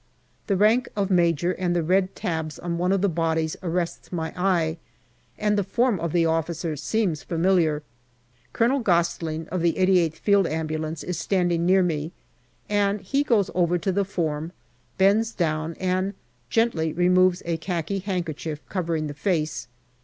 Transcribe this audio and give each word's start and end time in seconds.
The 0.47 0.57
rank 0.57 0.89
of 0.95 1.11
major 1.11 1.51
and 1.51 1.75
the 1.75 1.83
red 1.83 2.15
tabs 2.15 2.57
on 2.57 2.79
one 2.79 2.91
of 2.91 3.01
the 3.03 3.07
bodies 3.07 3.55
arrests 3.61 4.07
APRIL 4.07 4.17
47 4.17 4.17
my 4.17 4.33
eye, 4.59 4.77
and 5.37 5.55
the 5.55 5.63
form 5.63 5.99
of 5.99 6.11
the 6.11 6.25
officer 6.25 6.75
seems 6.75 7.21
familiar. 7.21 7.83
Colonel 8.51 8.79
Gostling, 8.79 9.47
of 9.49 9.61
the 9.61 9.73
88th 9.73 10.13
Field 10.15 10.47
Ambulance, 10.47 11.03
is 11.03 11.19
standing 11.19 11.67
near 11.67 11.83
me, 11.83 12.13
and 12.67 13.01
he 13.01 13.21
goes 13.21 13.51
over 13.53 13.77
to 13.77 13.91
the 13.91 14.03
form, 14.03 14.53
bends 14.97 15.33
down, 15.33 15.75
and 15.75 16.15
gently 16.49 16.93
removes 16.93 17.43
a 17.45 17.57
khaki 17.57 17.99
handkerchief 17.99 18.67
covering 18.69 19.05
the 19.05 19.13
face. 19.13 19.67